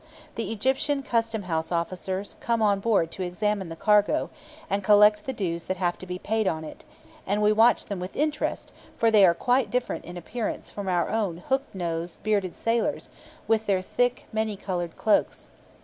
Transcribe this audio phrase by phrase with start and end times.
[0.33, 4.31] The Egyptian Custom house officers come on board to examine the cargo,
[4.67, 6.85] and collect the dues that have to be paid on it;
[7.27, 11.11] and we watch them with interest, for they are quite different in appearance from our
[11.11, 13.11] own hook nosed, bearded sailors,
[13.47, 15.49] with their thick many coloured cloaks.